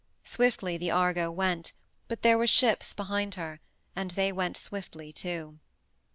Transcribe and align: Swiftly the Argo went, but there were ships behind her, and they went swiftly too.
Swiftly 0.23 0.79
the 0.79 0.89
Argo 0.89 1.29
went, 1.29 1.73
but 2.07 2.23
there 2.23 2.35
were 2.35 2.47
ships 2.47 2.91
behind 2.91 3.35
her, 3.35 3.59
and 3.95 4.09
they 4.09 4.31
went 4.31 4.57
swiftly 4.57 5.13
too. 5.13 5.59